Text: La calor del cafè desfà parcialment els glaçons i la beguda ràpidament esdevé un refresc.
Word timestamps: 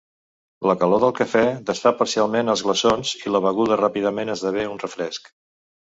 La 0.69 0.75
calor 0.83 1.01
del 1.03 1.13
cafè 1.19 1.43
desfà 1.67 1.91
parcialment 1.99 2.49
els 2.55 2.65
glaçons 2.69 3.13
i 3.21 3.35
la 3.37 3.45
beguda 3.49 3.81
ràpidament 3.83 4.37
esdevé 4.37 4.65
un 4.75 4.83
refresc. 4.87 5.35